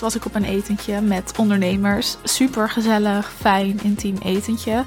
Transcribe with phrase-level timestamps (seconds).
[0.00, 2.16] was ik op een etentje met ondernemers.
[2.24, 4.84] Super gezellig, fijn, intiem etentje.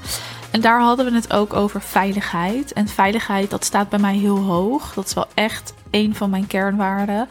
[0.50, 2.72] En daar hadden we het ook over veiligheid.
[2.72, 4.94] En veiligheid, dat staat bij mij heel hoog.
[4.94, 7.28] Dat is wel echt een van mijn kernwaarden.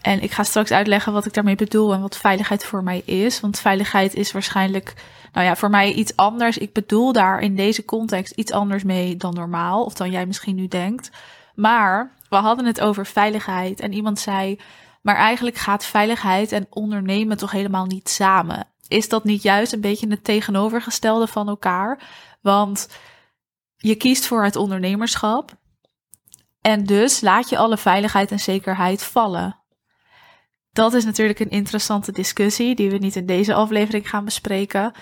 [0.00, 3.40] En ik ga straks uitleggen wat ik daarmee bedoel en wat veiligheid voor mij is.
[3.40, 4.94] Want veiligheid is waarschijnlijk,
[5.32, 6.58] nou ja, voor mij iets anders.
[6.58, 10.54] Ik bedoel daar in deze context iets anders mee dan normaal, of dan jij misschien
[10.54, 11.10] nu denkt.
[11.54, 14.58] Maar we hadden het over veiligheid en iemand zei,
[15.04, 18.66] maar eigenlijk gaat veiligheid en ondernemen toch helemaal niet samen.
[18.88, 22.02] Is dat niet juist een beetje het tegenovergestelde van elkaar?
[22.40, 22.88] Want
[23.76, 25.52] je kiest voor het ondernemerschap
[26.60, 29.58] en dus laat je alle veiligheid en zekerheid vallen.
[30.72, 34.92] Dat is natuurlijk een interessante discussie die we niet in deze aflevering gaan bespreken.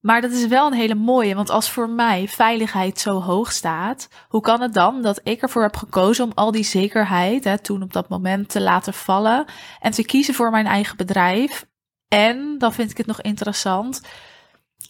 [0.00, 4.08] Maar dat is wel een hele mooie, want als voor mij veiligheid zo hoog staat,
[4.28, 7.82] hoe kan het dan dat ik ervoor heb gekozen om al die zekerheid, hè, toen
[7.82, 9.44] op dat moment, te laten vallen
[9.80, 11.66] en te kiezen voor mijn eigen bedrijf?
[12.08, 14.00] En, dan vind ik het nog interessant,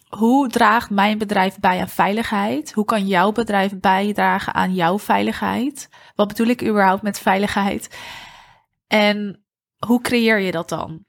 [0.09, 2.71] hoe draagt mijn bedrijf bij aan veiligheid?
[2.71, 5.89] Hoe kan jouw bedrijf bijdragen aan jouw veiligheid?
[6.15, 7.97] Wat bedoel ik überhaupt met veiligheid?
[8.87, 9.43] En
[9.85, 11.05] hoe creëer je dat dan?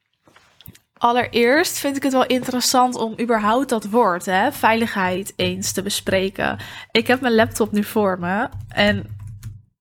[1.00, 6.58] Allereerst vind ik het wel interessant om überhaupt dat woord, hè, veiligheid, eens te bespreken.
[6.90, 9.16] Ik heb mijn laptop nu voor me en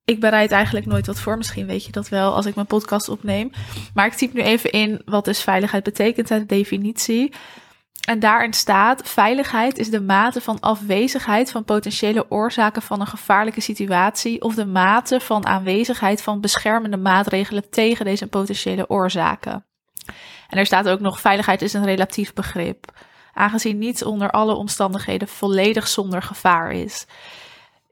[0.06, 1.38] ik bereid eigenlijk nooit wat voor.
[1.38, 3.52] Misschien weet je dat wel als ik mijn podcast opneem.
[3.94, 7.34] Maar ik typ nu even in wat dus veiligheid betekent, de definitie.
[8.08, 13.62] En daarin staat: veiligheid is de mate van afwezigheid van potentiële oorzaken van een gevaarlijke
[13.62, 19.64] situatie of de mate van aanwezigheid van beschermende maatregelen tegen deze potentiële oorzaken.
[20.50, 22.86] En er staat ook nog: veiligheid is een relatief begrip,
[23.34, 27.06] aangezien niets onder alle omstandigheden volledig zonder gevaar is.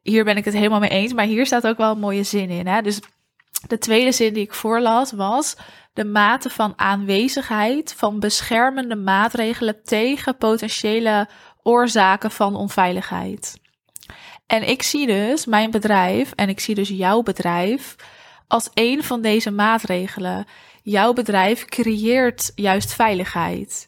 [0.02, 2.49] Hier ben ik het helemaal mee eens, maar hier staat ook wel een mooie zin
[2.49, 2.67] in.
[2.67, 2.82] Hè?
[2.82, 2.99] Dus
[3.67, 5.55] de tweede zin die ik voorlas was:
[5.93, 11.30] de mate van aanwezigheid van beschermende maatregelen tegen potentiële
[11.64, 13.59] oorzaken van onveiligheid.
[14.48, 17.95] En ik zie dus mijn bedrijf en ik zie dus jouw bedrijf
[18.48, 20.45] als een van deze maatregelen.
[20.89, 23.87] Jouw bedrijf creëert juist veiligheid.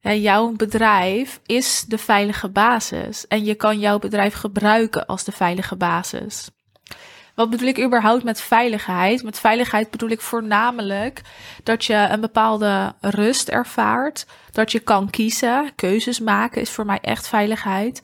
[0.00, 5.32] En jouw bedrijf is de veilige basis en je kan jouw bedrijf gebruiken als de
[5.32, 6.50] veilige basis.
[7.34, 9.22] Wat bedoel ik überhaupt met veiligheid?
[9.22, 11.22] Met veiligheid bedoel ik voornamelijk
[11.62, 16.98] dat je een bepaalde rust ervaart, dat je kan kiezen, keuzes maken is voor mij
[17.00, 18.02] echt veiligheid.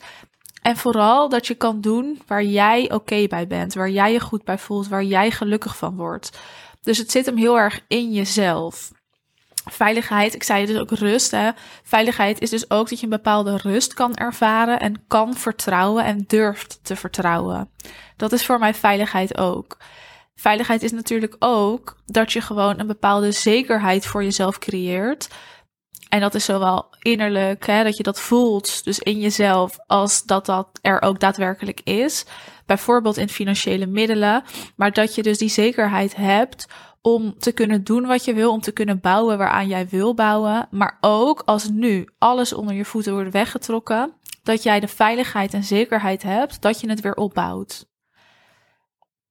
[0.61, 4.43] En vooral dat je kan doen waar jij oké bij bent, waar jij je goed
[4.43, 6.37] bij voelt, waar jij gelukkig van wordt.
[6.85, 8.91] Dus het zit hem heel erg in jezelf.
[9.69, 11.31] Veiligheid, ik zei dus ook rust.
[11.31, 11.49] Hè.
[11.83, 16.23] Veiligheid is dus ook dat je een bepaalde rust kan ervaren en kan vertrouwen en
[16.27, 17.69] durft te vertrouwen.
[18.17, 19.77] Dat is voor mij veiligheid ook.
[20.35, 25.27] Veiligheid is natuurlijk ook dat je gewoon een bepaalde zekerheid voor jezelf creëert.
[26.09, 30.45] En dat is zowel innerlijk, hè, dat je dat voelt, dus in jezelf, als dat
[30.45, 32.25] dat er ook daadwerkelijk is.
[32.65, 34.43] Bijvoorbeeld in financiële middelen.
[34.75, 36.67] Maar dat je dus die zekerheid hebt
[37.01, 40.67] om te kunnen doen wat je wil, om te kunnen bouwen waaraan jij wil bouwen.
[40.71, 45.63] Maar ook als nu alles onder je voeten wordt weggetrokken, dat jij de veiligheid en
[45.63, 47.87] zekerheid hebt dat je het weer opbouwt.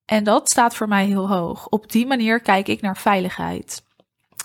[0.04, 1.68] En dat staat voor mij heel hoog.
[1.68, 3.84] Op die manier kijk ik naar veiligheid.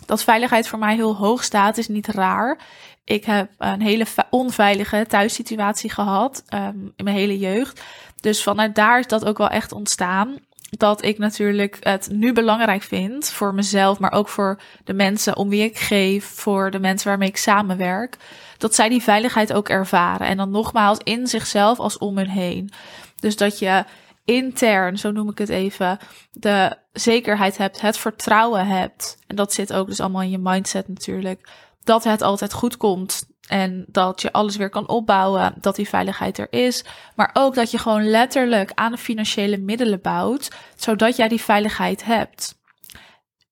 [0.09, 2.59] Dat veiligheid voor mij heel hoog staat is niet raar.
[3.03, 7.81] Ik heb een hele onveilige thuissituatie gehad um, in mijn hele jeugd.
[8.21, 10.37] Dus vanuit daar is dat ook wel echt ontstaan.
[10.69, 15.49] Dat ik natuurlijk het nu belangrijk vind voor mezelf, maar ook voor de mensen om
[15.49, 18.17] wie ik geef, voor de mensen waarmee ik samenwerk.
[18.57, 20.27] Dat zij die veiligheid ook ervaren.
[20.27, 22.71] En dan nogmaals in zichzelf als om hun heen.
[23.19, 23.83] Dus dat je
[24.25, 25.97] intern, zo noem ik het even,
[26.31, 29.17] de zekerheid hebt, het vertrouwen hebt.
[29.27, 31.49] En dat zit ook dus allemaal in je mindset natuurlijk.
[31.83, 33.27] Dat het altijd goed komt.
[33.47, 36.83] En dat je alles weer kan opbouwen, dat die veiligheid er is.
[37.15, 42.05] Maar ook dat je gewoon letterlijk aan de financiële middelen bouwt, zodat jij die veiligheid
[42.05, 42.57] hebt.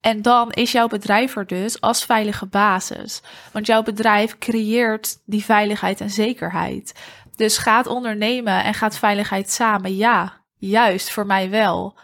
[0.01, 3.21] En dan is jouw bedrijf er dus als veilige basis.
[3.51, 6.93] Want jouw bedrijf creëert die veiligheid en zekerheid.
[7.35, 9.95] Dus gaat ondernemen en gaat veiligheid samen.
[9.95, 11.97] Ja, Juist, voor mij wel.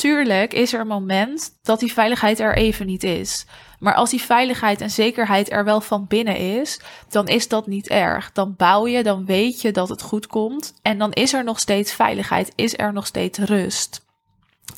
[0.00, 3.46] Tuurlijk is er een moment dat die veiligheid er even niet is.
[3.78, 7.88] Maar als die veiligheid en zekerheid er wel van binnen is, dan is dat niet
[7.88, 8.32] erg.
[8.32, 10.74] Dan bouw je, dan weet je dat het goed komt.
[10.82, 14.04] En dan is er nog steeds veiligheid, is er nog steeds rust.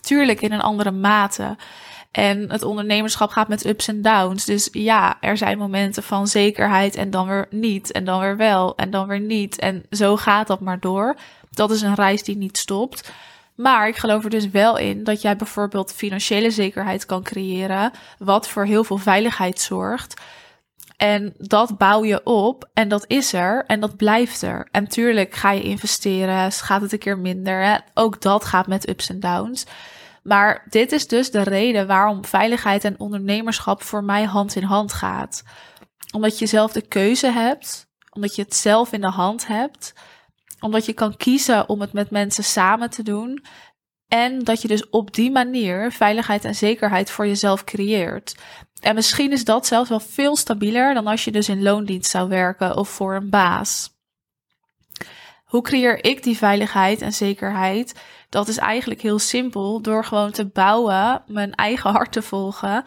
[0.01, 1.57] Tuurlijk in een andere mate.
[2.11, 4.45] En het ondernemerschap gaat met ups en downs.
[4.45, 7.93] Dus ja, er zijn momenten van zekerheid en dan weer niet.
[7.93, 9.59] En dan weer wel en dan weer niet.
[9.59, 11.17] En zo gaat dat maar door.
[11.51, 13.11] Dat is een reis die niet stopt.
[13.63, 18.49] Maar ik geloof er dus wel in dat jij bijvoorbeeld financiële zekerheid kan creëren, wat
[18.49, 20.21] voor heel veel veiligheid zorgt.
[20.97, 24.69] En dat bouw je op en dat is er en dat blijft er.
[24.71, 27.81] En tuurlijk ga je investeren, gaat het een keer minder.
[27.95, 29.67] Ook dat gaat met ups en downs.
[30.23, 34.93] Maar dit is dus de reden waarom veiligheid en ondernemerschap voor mij hand in hand
[34.93, 35.43] gaat.
[36.13, 39.95] Omdat je zelf de keuze hebt, omdat je het zelf in de hand hebt,
[40.63, 43.45] omdat je kan kiezen om het met mensen samen te doen.
[44.09, 48.35] En dat je dus op die manier veiligheid en zekerheid voor jezelf creëert.
[48.81, 52.29] En misschien is dat zelfs wel veel stabieler dan als je dus in loondienst zou
[52.29, 53.91] werken of voor een baas.
[55.45, 58.01] Hoe creëer ik die veiligheid en zekerheid?
[58.29, 62.85] Dat is eigenlijk heel simpel door gewoon te bouwen, mijn eigen hart te volgen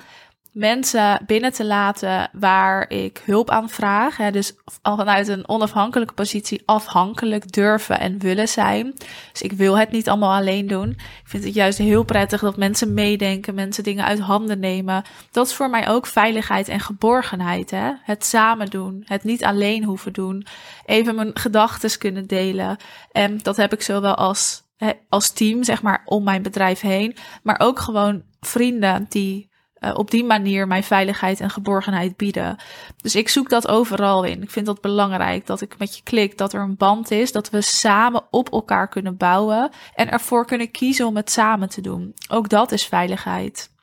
[0.56, 4.18] mensen binnen te laten waar ik hulp aan vraag.
[4.18, 8.94] Hè, dus vanuit een onafhankelijke positie afhankelijk durven en willen zijn.
[9.32, 10.90] Dus ik wil het niet allemaal alleen doen.
[10.90, 15.04] Ik vind het juist heel prettig dat mensen meedenken, mensen dingen uit handen nemen.
[15.32, 17.72] Dat is voor mij ook veiligheid en geborgenheid.
[17.72, 17.92] Hè?
[18.04, 20.46] Het samen doen, het niet alleen hoeven doen.
[20.86, 22.78] Even mijn gedachten kunnen delen.
[23.12, 24.64] En dat heb ik zowel als,
[25.10, 27.16] als team, zeg maar, om mijn bedrijf heen.
[27.44, 29.54] Maar ook gewoon vrienden die
[29.86, 32.58] uh, op die manier mijn veiligheid en geborgenheid bieden.
[32.98, 34.42] Dus ik zoek dat overal in.
[34.42, 37.50] Ik vind dat belangrijk dat ik met je klik, dat er een band is, dat
[37.50, 42.14] we samen op elkaar kunnen bouwen en ervoor kunnen kiezen om het samen te doen.
[42.30, 43.74] Ook dat is veiligheid.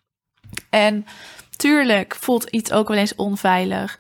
[0.71, 1.05] En
[1.57, 3.99] tuurlijk voelt iets ook wel eens onveilig.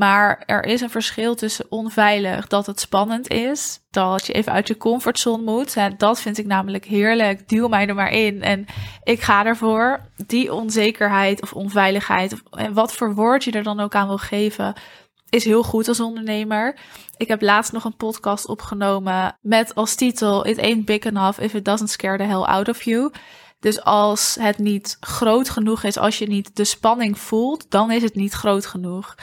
[0.00, 4.68] Maar er is een verschil tussen onveilig, dat het spannend is, dat je even uit
[4.68, 5.76] je comfortzone moet.
[5.98, 7.48] dat vind ik namelijk heerlijk.
[7.48, 8.66] Duw mij er maar in en
[9.02, 10.00] ik ga ervoor.
[10.26, 12.42] Die onzekerheid of onveiligheid, of
[12.72, 14.74] wat voor woord je er dan ook aan wil geven,
[15.28, 16.78] is heel goed als ondernemer.
[17.16, 21.54] Ik heb laatst nog een podcast opgenomen met als titel It ain't big enough if
[21.54, 23.10] it doesn't scare the hell out of you.
[23.58, 28.02] Dus als het niet groot genoeg is, als je niet de spanning voelt, dan is
[28.02, 29.14] het niet groot genoeg.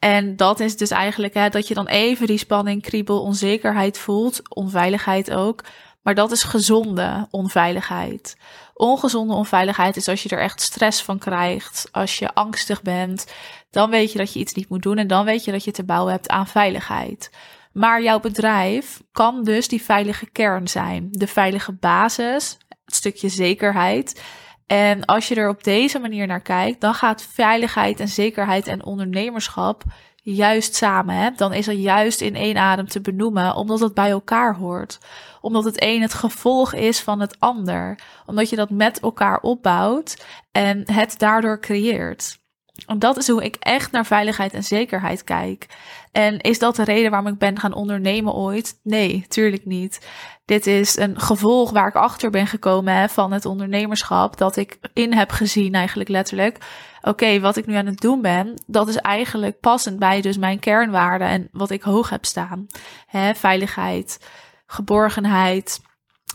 [0.00, 4.40] En dat is dus eigenlijk hè, dat je dan even die spanning, kriebel, onzekerheid voelt,
[4.54, 5.64] onveiligheid ook.
[6.02, 8.36] Maar dat is gezonde onveiligheid.
[8.74, 13.26] Ongezonde onveiligheid is als je er echt stress van krijgt, als je angstig bent,
[13.70, 15.70] dan weet je dat je iets niet moet doen en dan weet je dat je
[15.70, 17.30] te bouwen hebt aan veiligheid.
[17.72, 24.22] Maar jouw bedrijf kan dus die veilige kern zijn, de veilige basis, het stukje zekerheid.
[24.70, 28.84] En als je er op deze manier naar kijkt, dan gaat veiligheid en zekerheid en
[28.84, 29.82] ondernemerschap
[30.22, 31.14] juist samen.
[31.14, 31.30] Hè?
[31.36, 34.98] Dan is er juist in één adem te benoemen, omdat het bij elkaar hoort.
[35.40, 37.98] Omdat het een het gevolg is van het ander.
[38.26, 42.38] Omdat je dat met elkaar opbouwt en het daardoor creëert.
[42.86, 45.66] En dat is hoe ik echt naar veiligheid en zekerheid kijk.
[46.12, 48.80] En is dat de reden waarom ik ben gaan ondernemen ooit?
[48.82, 50.08] Nee, tuurlijk niet.
[50.44, 54.36] Dit is een gevolg waar ik achter ben gekomen hè, van het ondernemerschap.
[54.36, 56.58] Dat ik in heb gezien, eigenlijk letterlijk.
[57.02, 60.58] Oké, wat ik nu aan het doen ben, dat is eigenlijk passend bij dus mijn
[60.58, 62.66] kernwaarden en wat ik hoog heb staan.
[63.06, 64.26] Hè, veiligheid,
[64.66, 65.80] geborgenheid,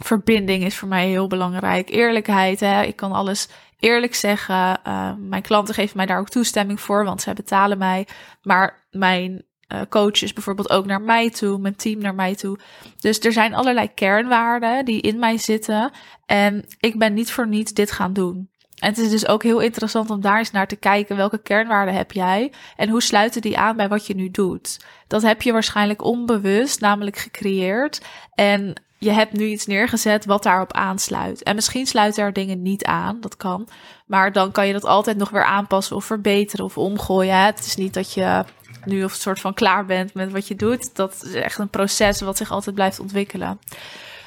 [0.03, 1.89] verbinding is voor mij heel belangrijk.
[1.89, 3.49] Eerlijkheid, hè, ik kan alles
[3.79, 4.79] eerlijk zeggen.
[4.87, 8.07] Uh, mijn klanten geven mij daar ook toestemming voor, want zij betalen mij.
[8.41, 12.59] Maar mijn uh, coaches bijvoorbeeld ook naar mij toe, mijn team naar mij toe.
[12.99, 15.91] Dus er zijn allerlei kernwaarden die in mij zitten.
[16.25, 18.49] En ik ben niet voor niets dit gaan doen.
[18.75, 21.15] En het is dus ook heel interessant om daar eens naar te kijken.
[21.15, 22.51] Welke kernwaarden heb jij?
[22.75, 24.85] En hoe sluiten die aan bij wat je nu doet?
[25.07, 28.01] Dat heb je waarschijnlijk onbewust, namelijk gecreëerd.
[28.33, 31.43] En je hebt nu iets neergezet wat daarop aansluit.
[31.43, 33.67] En misschien sluiten er dingen niet aan, dat kan.
[34.05, 37.45] Maar dan kan je dat altijd nog weer aanpassen of verbeteren of omgooien.
[37.45, 38.43] Het is niet dat je
[38.85, 40.95] nu of soort van klaar bent met wat je doet.
[40.95, 43.59] Dat is echt een proces wat zich altijd blijft ontwikkelen.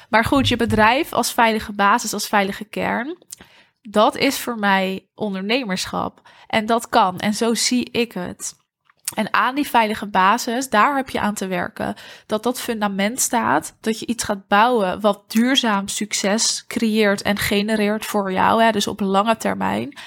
[0.09, 3.17] Maar goed, je bedrijf als veilige basis, als veilige kern.
[3.81, 6.21] Dat is voor mij ondernemerschap.
[6.47, 7.19] En dat kan.
[7.19, 8.57] En zo zie ik het.
[9.15, 11.95] En aan die veilige basis, daar heb je aan te werken.
[12.25, 18.05] Dat dat fundament staat, dat je iets gaat bouwen wat duurzaam succes creëert en genereert
[18.05, 19.99] voor jou, hè, dus op lange termijn.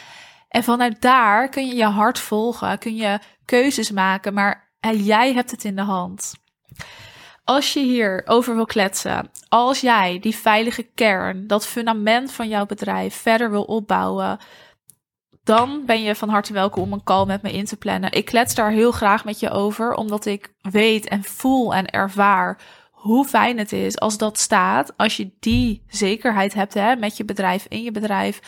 [0.52, 5.50] En vanuit daar kun je je hart volgen, kun je keuzes maken, maar jij hebt
[5.50, 6.34] het in de hand.
[7.44, 12.66] Als je hier over wil kletsen, als jij die veilige kern, dat fundament van jouw
[12.66, 14.38] bedrijf verder wil opbouwen,
[15.44, 18.12] dan ben je van harte welkom om een call met me in te plannen.
[18.12, 22.58] Ik klets daar heel graag met je over, omdat ik weet en voel en ervaar
[23.02, 24.92] hoe fijn het is als dat staat.
[24.96, 28.40] Als je die zekerheid hebt hè, met je bedrijf, in je bedrijf,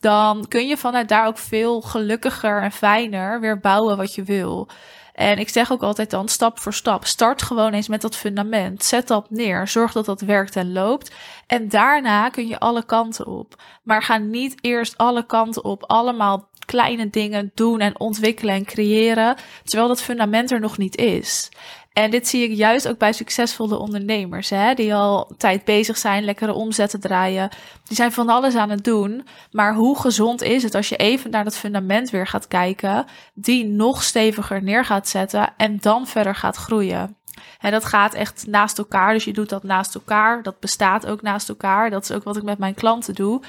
[0.00, 4.68] dan kun je vanuit daar ook veel gelukkiger en fijner weer bouwen wat je wil.
[5.12, 7.04] En ik zeg ook altijd dan stap voor stap.
[7.04, 8.84] Start gewoon eens met dat fundament.
[8.84, 9.68] Zet dat neer.
[9.68, 11.14] Zorg dat dat werkt en loopt.
[11.46, 13.62] En daarna kun je alle kanten op.
[13.82, 19.36] Maar ga niet eerst alle kanten op, allemaal kleine dingen doen en ontwikkelen en creëren,
[19.64, 21.48] terwijl dat fundament er nog niet is.
[21.92, 26.24] En dit zie ik juist ook bij succesvolle ondernemers, hè, die al tijd bezig zijn,
[26.24, 27.48] lekkere omzetten draaien.
[27.84, 29.26] Die zijn van alles aan het doen.
[29.50, 33.64] Maar hoe gezond is het als je even naar dat fundament weer gaat kijken, die
[33.64, 37.16] nog steviger neer gaat zetten en dan verder gaat groeien?
[37.60, 39.12] En dat gaat echt naast elkaar.
[39.12, 40.42] Dus je doet dat naast elkaar.
[40.42, 41.90] Dat bestaat ook naast elkaar.
[41.90, 43.42] Dat is ook wat ik met mijn klanten doe.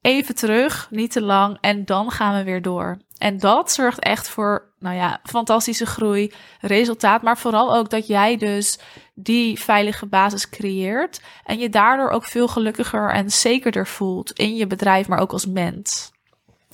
[0.00, 1.58] Even terug, niet te lang.
[1.60, 2.98] En dan gaan we weer door.
[3.20, 7.22] En dat zorgt echt voor, nou ja, fantastische groei, resultaat.
[7.22, 8.78] Maar vooral ook dat jij dus
[9.14, 11.20] die veilige basis creëert.
[11.44, 15.46] En je daardoor ook veel gelukkiger en zekerder voelt in je bedrijf, maar ook als
[15.46, 16.10] mens.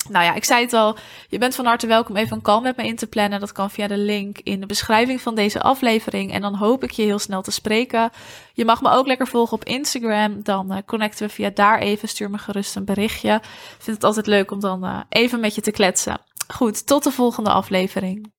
[0.09, 2.77] Nou ja, ik zei het al, je bent van harte welkom even een call met
[2.77, 3.39] me in te plannen.
[3.39, 6.31] Dat kan via de link in de beschrijving van deze aflevering.
[6.31, 8.09] En dan hoop ik je heel snel te spreken.
[8.53, 10.43] Je mag me ook lekker volgen op Instagram.
[10.43, 12.07] Dan uh, connecten we via daar even.
[12.07, 13.33] Stuur me gerust een berichtje.
[13.33, 16.26] Ik vind het altijd leuk om dan uh, even met je te kletsen.
[16.47, 18.31] Goed, tot de volgende aflevering.